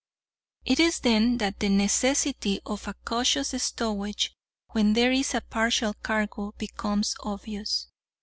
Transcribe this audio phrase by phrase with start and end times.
[0.65, 4.33] It is then that the necessity of a cautious stowage,
[4.71, 7.85] when there is a partial cargo, becomes obvious.